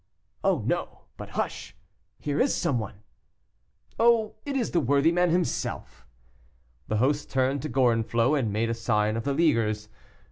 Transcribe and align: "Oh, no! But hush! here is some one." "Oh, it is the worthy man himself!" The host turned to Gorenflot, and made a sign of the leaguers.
"Oh, 0.43 0.63
no! 0.65 1.01
But 1.15 1.29
hush! 1.29 1.75
here 2.17 2.41
is 2.41 2.55
some 2.55 2.79
one." 2.79 3.03
"Oh, 3.99 4.33
it 4.47 4.55
is 4.55 4.71
the 4.71 4.79
worthy 4.79 5.11
man 5.11 5.29
himself!" 5.29 6.07
The 6.87 6.97
host 6.97 7.29
turned 7.29 7.61
to 7.61 7.69
Gorenflot, 7.69 8.39
and 8.39 8.51
made 8.51 8.71
a 8.71 8.73
sign 8.73 9.15
of 9.15 9.25
the 9.25 9.33
leaguers. 9.33 9.89